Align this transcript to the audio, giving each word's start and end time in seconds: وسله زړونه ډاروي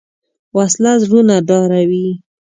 وسله 0.55 0.91
زړونه 1.03 1.35
ډاروي 1.47 2.07